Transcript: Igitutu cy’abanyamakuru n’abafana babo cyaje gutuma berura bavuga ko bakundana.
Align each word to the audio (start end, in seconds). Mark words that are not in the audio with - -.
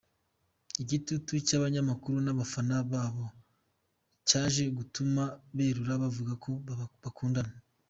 Igitutu 0.83 1.31
cy’abanyamakuru 1.47 2.17
n’abafana 2.21 2.75
babo 2.91 3.25
cyaje 4.27 4.63
gutuma 4.77 5.23
berura 5.55 5.93
bavuga 6.03 6.33
ko 6.43 6.51
bakundana. 7.03 7.55